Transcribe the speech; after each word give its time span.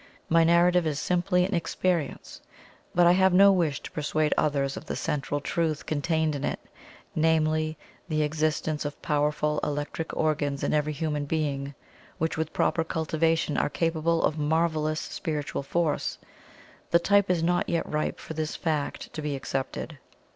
My 0.29 0.43
narrative 0.43 0.87
is 0.87 0.99
simply 0.99 1.45
an 1.45 1.53
"experience:" 1.53 2.41
but 2.95 3.05
I 3.05 3.11
have 3.11 3.33
no 3.35 3.51
wish 3.51 3.81
to 3.81 3.91
persuade 3.91 4.33
others 4.35 4.75
of 4.75 4.85
the 4.85 4.95
central 4.95 5.39
truth 5.39 5.85
contained 5.85 6.33
in 6.33 6.43
it 6.43 6.59
namely, 7.13 7.77
THE 8.09 8.23
EXISTENCE 8.23 8.83
OF 8.83 8.99
POWERFUL 9.03 9.59
ELECTRIC 9.63 10.17
ORGANS 10.17 10.63
IN 10.63 10.73
EVERY 10.73 10.93
HUMAN 10.93 11.25
BEING, 11.25 11.75
WHICH 12.17 12.35
WITH 12.35 12.51
PROPER 12.51 12.83
CULTIVATION 12.83 13.57
ARE 13.57 13.69
CAPABLE 13.69 14.23
OF 14.23 14.39
MARVELLOUS 14.39 14.99
SPIRITUAL 14.99 15.61
FORCE. 15.61 16.17
The 16.89 16.97
time 16.97 17.25
is 17.27 17.43
not 17.43 17.69
yet 17.69 17.85
ripe 17.87 18.19
for 18.19 18.33
this 18.33 18.55
fact 18.55 19.13
to 19.13 19.21
be 19.21 19.35
accepted. 19.35 19.99